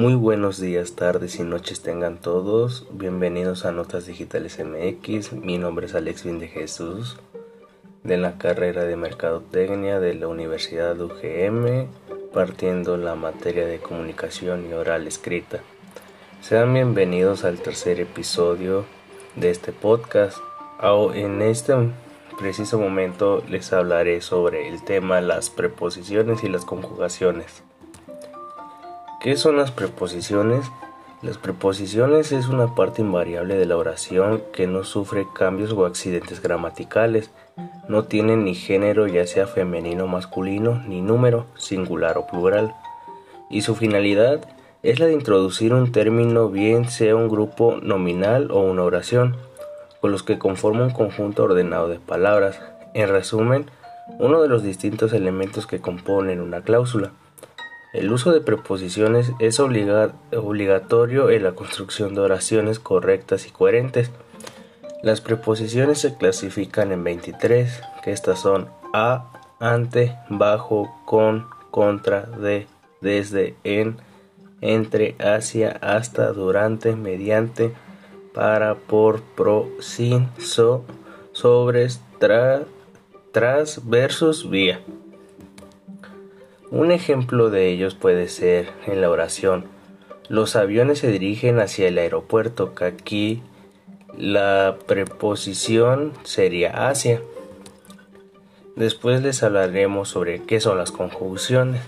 [0.00, 2.86] Muy buenos días, tardes y noches tengan todos.
[2.90, 5.34] Bienvenidos a Notas Digitales MX.
[5.34, 7.18] Mi nombre es Alex Vinde Jesús
[8.02, 11.86] de la carrera de Mercadotecnia de la Universidad UGM,
[12.32, 15.60] partiendo la materia de comunicación y oral escrita.
[16.40, 18.86] Sean bienvenidos al tercer episodio
[19.36, 20.38] de este podcast.
[21.12, 21.74] En este
[22.38, 27.64] preciso momento les hablaré sobre el tema las preposiciones y las conjugaciones.
[29.20, 30.64] ¿Qué son las preposiciones?
[31.20, 36.40] Las preposiciones es una parte invariable de la oración que no sufre cambios o accidentes
[36.40, 37.30] gramaticales.
[37.86, 42.74] No tiene ni género ya sea femenino o masculino, ni número, singular o plural.
[43.50, 44.40] Y su finalidad
[44.82, 49.36] es la de introducir un término bien sea un grupo nominal o una oración,
[50.00, 52.58] con los que conforma un conjunto ordenado de palabras.
[52.94, 53.70] En resumen,
[54.18, 57.12] uno de los distintos elementos que componen una cláusula.
[57.92, 64.12] El uso de preposiciones es obligatorio en la construcción de oraciones correctas y coherentes.
[65.02, 72.68] Las preposiciones se clasifican en 23, que estas son a, ante, bajo, con, contra, de,
[73.00, 73.96] desde, en,
[74.60, 77.72] entre, hacia, hasta, durante, mediante,
[78.32, 80.84] para, por, pro, sin, so,
[81.32, 82.62] sobres, tra,
[83.32, 84.80] tras, versus, vía.
[86.70, 89.64] Un ejemplo de ellos puede ser en la oración.
[90.28, 93.42] Los aviones se dirigen hacia el aeropuerto, que aquí
[94.16, 97.22] la preposición sería hacia.
[98.76, 101.82] Después les hablaremos sobre qué son las conjunciones.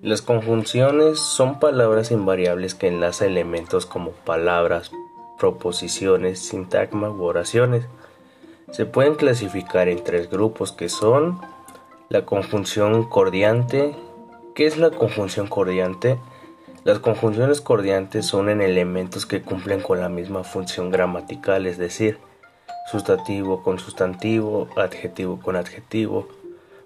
[0.00, 4.90] Las conjunciones son palabras invariables que enlazan elementos como palabras,
[5.38, 7.86] proposiciones, sintagmas u oraciones.
[8.70, 11.40] Se pueden clasificar en tres grupos que son
[12.08, 13.96] la conjunción cordiante.
[14.54, 16.18] ¿Qué es la conjunción cordiante?
[16.84, 22.18] Las conjunciones cordiantes son en elementos que cumplen con la misma función gramatical, es decir,
[22.90, 26.28] sustantivo con sustantivo, adjetivo con adjetivo,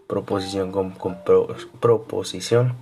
[0.07, 0.95] proposición con,
[1.81, 2.77] proposición.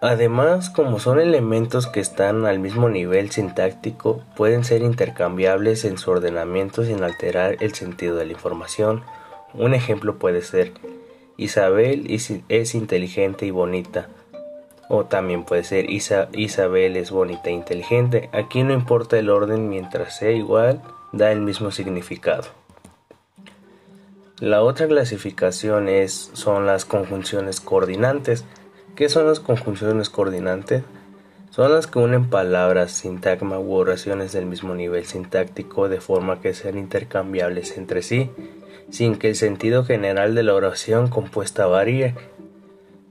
[0.00, 6.10] Además, como son elementos que están al mismo nivel sintáctico, pueden ser intercambiables en su
[6.10, 9.02] ordenamiento sin alterar el sentido de la información
[9.58, 10.72] un ejemplo puede ser
[11.36, 12.06] Isabel
[12.48, 14.08] es inteligente y bonita.
[14.88, 18.30] O también puede ser Isabel es bonita e inteligente.
[18.32, 20.80] Aquí no importa el orden mientras sea igual,
[21.12, 22.44] da el mismo significado.
[24.38, 28.44] La otra clasificación es, son las conjunciones coordinantes.
[28.94, 30.84] ¿Qué son las conjunciones coordinantes?
[31.50, 36.54] Son las que unen palabras, sintagma u oraciones del mismo nivel sintáctico de forma que
[36.54, 38.30] sean intercambiables entre sí
[38.90, 42.14] sin que el sentido general de la oración compuesta varíe.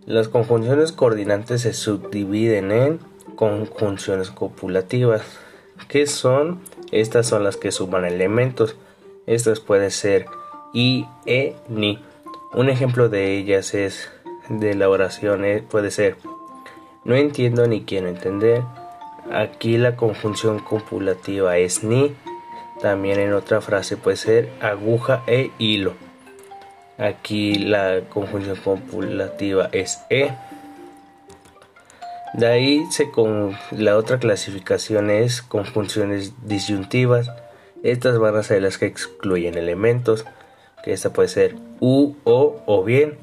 [0.06, 3.00] Las conjunciones coordinantes se subdividen en
[3.36, 5.40] conjunciones copulativas.
[5.88, 6.62] ¿Qué son?
[6.91, 8.75] Estas son las que suman elementos.
[9.25, 10.28] Estas pueden ser
[10.74, 12.03] y, e, ni.
[12.53, 14.09] Un ejemplo de ellas es
[14.50, 16.18] de la oración eh, puede ser
[17.06, 18.64] no entiendo ni quiero entender.
[19.31, 22.16] Aquí la conjunción copulativa es ni
[22.81, 25.94] también en otra frase puede ser aguja e hilo.
[26.97, 30.31] Aquí la conjunción copulativa es e.
[32.34, 37.31] De ahí se con la otra clasificación es conjunciones disyuntivas.
[37.84, 40.25] Estas van a ser las que excluyen elementos,
[40.84, 43.18] que esta puede ser u, o o bien.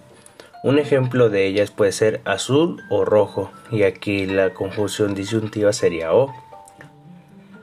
[0.64, 6.12] Un ejemplo de ellas puede ser azul o rojo y aquí la conjunción disyuntiva sería
[6.12, 6.32] o.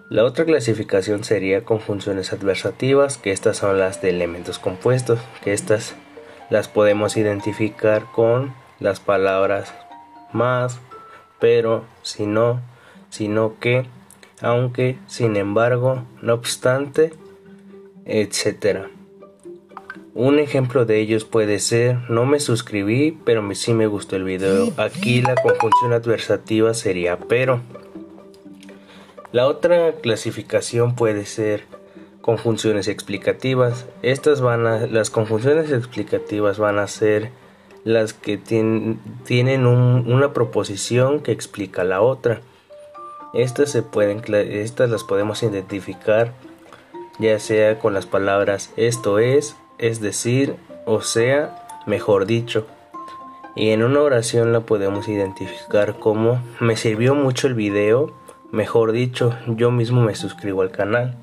[0.10, 5.94] La otra clasificación sería conjunciones adversativas, que estas son las de elementos compuestos, que estas
[6.50, 9.72] las podemos identificar con las palabras
[10.34, 10.80] más,
[11.40, 12.60] pero, si no,
[13.12, 13.86] sino que,
[14.42, 17.14] aunque, sin embargo, no obstante,
[18.06, 18.88] etc.
[20.16, 24.74] Un ejemplo de ellos puede ser no me suscribí, pero sí me gustó el video.
[24.78, 27.62] Aquí la conjunción adversativa sería pero.
[29.32, 31.66] La otra clasificación puede ser
[32.22, 33.86] conjunciones explicativas.
[34.02, 37.30] Estas van a, las conjunciones explicativas van a ser
[37.84, 42.42] las que tienen una proposición que explica la otra.
[43.34, 46.34] Estas se pueden, estas las podemos identificar
[47.20, 50.56] ya sea con las palabras esto es, es decir,
[50.86, 52.66] o sea, mejor dicho.
[53.56, 58.14] Y en una oración la podemos identificar como me sirvió mucho el video
[58.52, 61.16] Mejor dicho, yo mismo me suscribo al canal.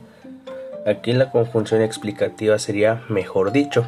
[0.87, 3.85] Aquí la conjunción explicativa sería mejor dicho.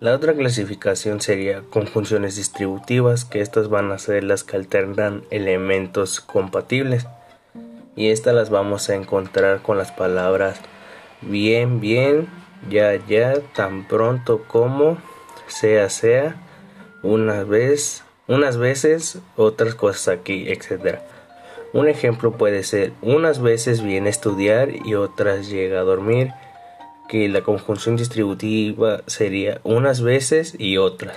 [0.00, 6.20] La otra clasificación sería conjunciones distributivas, que estas van a ser las que alternan elementos
[6.20, 7.06] compatibles.
[7.96, 10.60] Y estas las vamos a encontrar con las palabras
[11.20, 12.28] bien, bien,
[12.70, 14.96] ya, ya, tan pronto como,
[15.48, 16.36] sea, sea,
[17.02, 21.00] una vez, unas veces, otras cosas aquí, etc.
[21.74, 26.30] Un ejemplo puede ser unas veces viene a estudiar y otras llega a dormir,
[27.08, 31.16] que la conjunción distributiva sería unas veces y otras.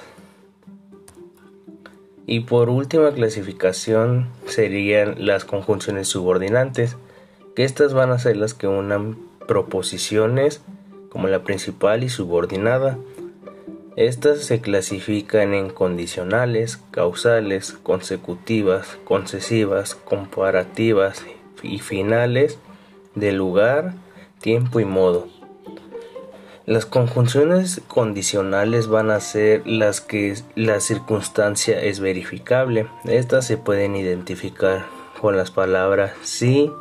[2.25, 6.97] Y por última clasificación serían las conjunciones subordinantes,
[7.55, 9.15] que estas van a ser las que unan
[9.47, 10.61] proposiciones
[11.09, 12.97] como la principal y subordinada.
[13.97, 21.25] Estas se clasifican en condicionales, causales, consecutivas, concesivas, comparativas
[21.63, 22.59] y finales
[23.15, 23.95] de lugar,
[24.39, 25.27] tiempo y modo.
[26.67, 32.85] Las conjunciones condicionales van a ser las que la circunstancia es verificable.
[33.05, 34.85] Estas se pueden identificar
[35.19, 36.71] con las palabras sí,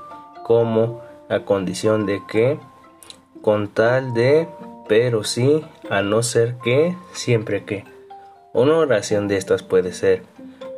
[0.44, 2.58] como, a condición de que,
[3.40, 4.48] con tal de,
[4.88, 7.84] pero sí, a no ser que, siempre que.
[8.52, 10.22] Una oración de estas puede ser,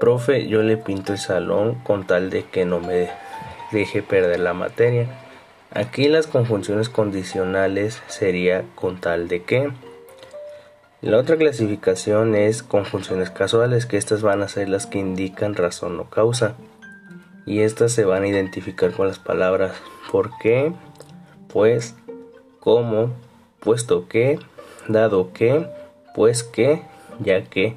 [0.00, 3.10] profe, yo le pinto el salón con tal de que no me
[3.72, 5.06] deje perder la materia.
[5.72, 9.70] Aquí las conjunciones condicionales sería con tal de que.
[11.00, 16.00] La otra clasificación es conjunciones casuales, que estas van a ser las que indican razón
[16.00, 16.56] o causa.
[17.46, 19.76] Y estas se van a identificar con las palabras
[20.11, 20.72] por qué,
[21.46, 21.94] pues,
[22.58, 23.12] cómo,
[23.69, 24.38] puesto que,
[24.88, 25.67] dado que,
[26.15, 26.81] pues que,
[27.20, 27.76] ya que.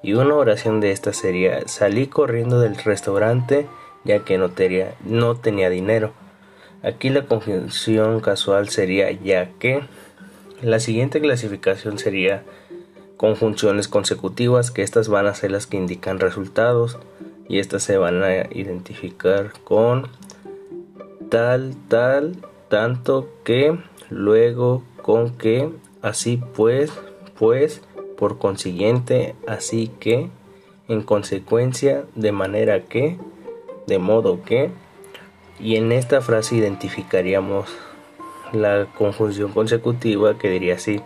[0.00, 3.66] Y una oración de estas sería salí corriendo del restaurante
[4.04, 6.12] ya que no tenía, no tenía dinero.
[6.84, 9.82] Aquí la conjunción casual sería ya que.
[10.62, 12.44] La siguiente clasificación sería
[13.16, 16.98] conjunciones consecutivas, que estas van a ser las que indican resultados
[17.48, 20.06] y estas se van a identificar con
[21.30, 22.36] tal, tal,
[22.68, 23.76] tanto que,
[24.08, 25.70] luego, con que,
[26.02, 26.92] así pues,
[27.38, 27.80] pues,
[28.18, 30.28] por consiguiente, así que,
[30.88, 33.16] en consecuencia, de manera que,
[33.86, 34.70] de modo que,
[35.60, 37.70] y en esta frase identificaríamos
[38.52, 41.00] la conjunción consecutiva que diría así.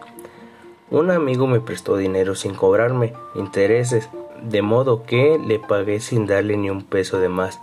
[0.90, 4.08] Un amigo me prestó dinero sin cobrarme intereses,
[4.42, 7.60] de modo que le pagué sin darle ni un peso de más.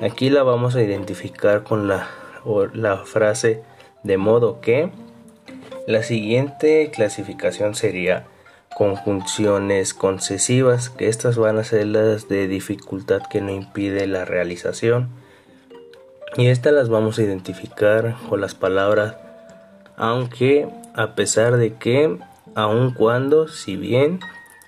[0.00, 2.08] Aquí la vamos a identificar con la,
[2.72, 3.62] la frase
[4.04, 4.90] de modo que.
[5.86, 8.24] La siguiente clasificación sería
[8.76, 15.10] conjunciones concesivas, que estas van a ser las de dificultad que no impide la realización
[16.36, 19.16] y estas las vamos a identificar con las palabras
[19.96, 22.18] aunque, a pesar de que,
[22.54, 24.20] aun cuando, si bien.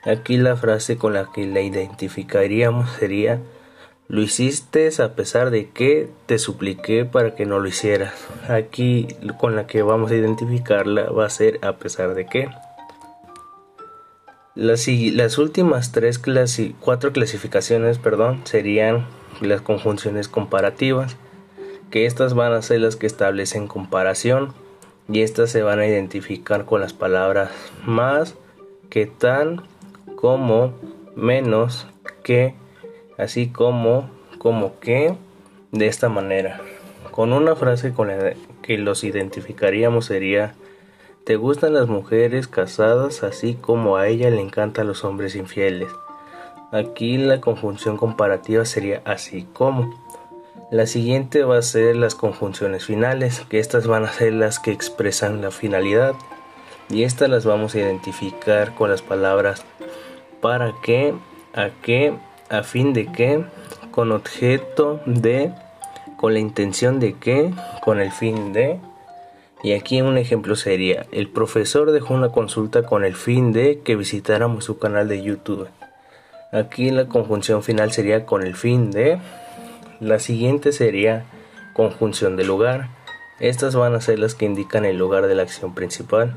[0.05, 3.41] Aquí la frase con la que la identificaríamos sería
[4.09, 8.15] lo hiciste a pesar de que te supliqué para que no lo hicieras.
[8.49, 9.09] Aquí
[9.39, 12.49] con la que vamos a identificarla va a ser a pesar de que.
[14.55, 16.21] Las, últimas tres
[16.79, 19.06] cuatro clasificaciones perdón, serían
[19.41, 21.17] las conjunciones comparativas
[21.91, 24.53] que estas van a ser las que establecen comparación
[25.09, 27.51] y estas se van a identificar con las palabras
[27.84, 28.34] más,
[28.91, 29.63] que tan,
[30.17, 30.73] como,
[31.15, 31.87] menos,
[32.23, 32.55] que,
[33.19, 35.15] así como, como que,
[35.73, 36.61] de esta manera.
[37.11, 40.55] Con una frase con la que los identificaríamos sería
[41.25, 45.89] ¿Te gustan las mujeres casadas así como a ella le encantan los hombres infieles?
[46.71, 49.94] Aquí la conjunción comparativa sería así como.
[50.71, 54.71] La siguiente va a ser las conjunciones finales, que estas van a ser las que
[54.71, 56.13] expresan la finalidad.
[56.91, 59.65] Y estas las vamos a identificar con las palabras
[60.43, 61.15] para qué,
[61.55, 62.13] a qué,
[62.51, 63.44] a fin de qué,
[63.91, 65.53] con objeto de,
[66.17, 68.79] con la intención de qué, con el fin de.
[69.63, 73.96] Y aquí un ejemplo sería, el profesor dejó una consulta con el fin de que
[73.96, 75.69] visitáramos su canal de YouTube.
[76.53, 79.19] Aquí la conjunción final sería con el fin de
[80.01, 81.24] la siguiente sería
[81.72, 82.89] conjunción de lugar.
[83.41, 86.34] Estas van a ser las que indican el lugar de la acción principal.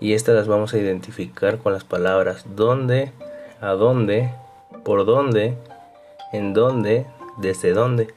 [0.00, 3.12] Y estas las vamos a identificar con las palabras dónde,
[3.60, 4.30] a dónde,
[4.84, 5.56] por dónde,
[6.32, 7.06] en dónde,
[7.38, 8.08] desde dónde.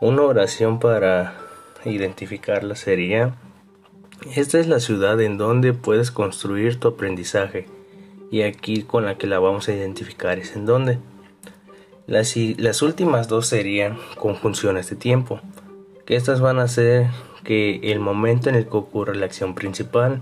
[0.00, 1.34] Una oración para
[1.84, 3.34] identificarla sería,
[4.34, 7.66] esta es la ciudad en donde puedes construir tu aprendizaje.
[8.30, 10.98] Y aquí con la que la vamos a identificar es en dónde.
[12.10, 15.40] Las, últimas dos serían conjunciones de tiempo,
[16.06, 17.06] que estas van a ser
[17.44, 20.20] que el momento en el que ocurre la acción principal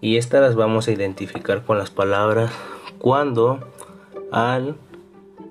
[0.00, 2.52] y estas las vamos a identificar con las palabras
[2.98, 3.60] cuando,
[4.32, 4.76] al,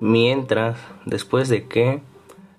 [0.00, 2.00] mientras, después de que,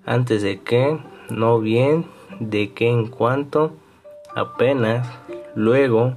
[0.06, 2.06] antes de que, no bien,
[2.40, 3.74] de que en cuanto,
[4.36, 5.08] apenas,
[5.56, 6.16] luego,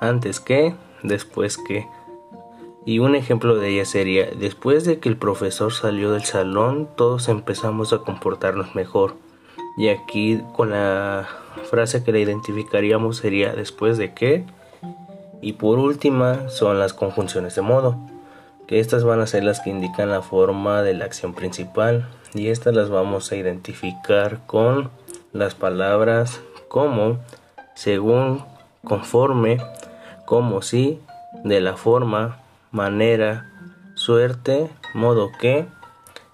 [0.00, 1.86] antes que, después que.
[2.84, 7.28] Y un ejemplo de ella sería, después de que el profesor salió del salón, todos
[7.28, 9.14] empezamos a comportarnos mejor.
[9.76, 11.28] Y aquí con la
[11.64, 14.44] frase que le identificaríamos sería después de que.
[15.42, 17.98] Y por última son las conjunciones de modo,
[18.66, 22.08] que estas van a ser las que indican la forma de la acción principal.
[22.34, 24.90] Y estas las vamos a identificar con
[25.32, 27.18] las palabras como,
[27.74, 28.44] según,
[28.84, 29.58] conforme,
[30.24, 31.00] como si,
[31.44, 32.40] de la forma,
[32.72, 33.50] manera,
[33.94, 35.66] suerte, modo que,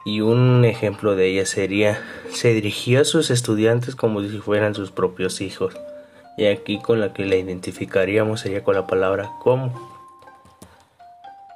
[0.05, 4.91] y un ejemplo de ella sería, se dirigió a sus estudiantes como si fueran sus
[4.91, 5.75] propios hijos.
[6.37, 9.92] Y aquí con la que la identificaríamos sería con la palabra como.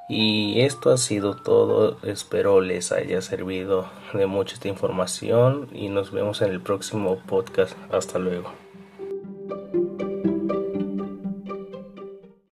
[0.09, 6.11] Y esto ha sido todo, espero les haya servido de mucha esta información y nos
[6.11, 7.77] vemos en el próximo podcast.
[7.91, 8.66] Hasta luego.